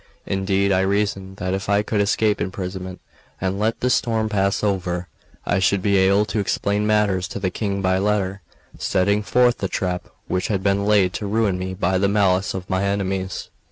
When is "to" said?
6.25-6.39, 7.27-7.39, 11.13-11.27